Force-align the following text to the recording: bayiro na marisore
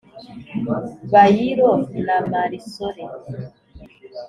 bayiro 1.11 1.69
na 2.05 2.17
marisore 2.31 3.03